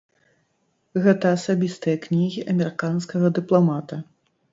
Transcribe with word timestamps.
Гэта 1.03 1.25
асабістыя 1.37 1.97
кнігі 2.05 2.45
амерыканскага 2.53 3.27
дыпламата. 3.37 4.01